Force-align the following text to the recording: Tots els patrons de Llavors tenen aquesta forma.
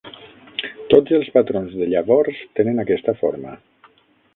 Tots 0.93 1.17
els 1.19 1.29
patrons 1.37 1.77
de 1.83 1.91
Llavors 1.93 2.43
tenen 2.61 2.87
aquesta 2.87 3.19
forma. 3.23 3.59